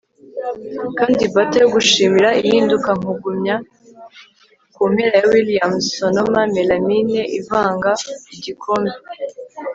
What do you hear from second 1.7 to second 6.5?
gushimira ihinduka nkugumya kumpera ya williams sonoma